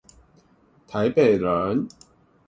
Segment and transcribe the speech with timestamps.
[0.87, 1.87] 台北人